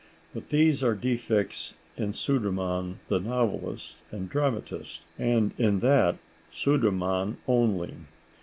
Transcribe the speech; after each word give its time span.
But 0.33 0.49
these 0.49 0.81
are 0.81 0.95
defects 0.95 1.75
in 1.95 2.13
Sudermann 2.13 2.97
the 3.07 3.19
novelist 3.19 3.97
and 4.09 4.27
dramatist, 4.31 5.03
and 5.19 5.53
in 5.59 5.79
that 5.81 6.17
Sudermann 6.51 7.37
only. 7.47 7.93